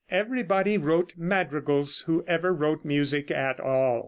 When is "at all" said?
3.29-3.99